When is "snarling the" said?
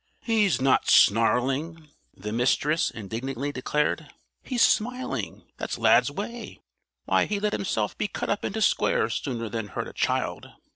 0.89-2.31